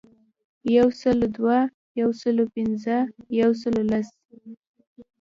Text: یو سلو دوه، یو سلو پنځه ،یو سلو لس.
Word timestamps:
یو 0.75 0.87
سلو 1.01 1.25
دوه، 1.37 1.57
یو 2.01 2.09
سلو 2.21 2.43
پنځه 2.55 2.95
،یو 3.39 3.49
سلو 3.61 3.81
لس. 3.91 4.07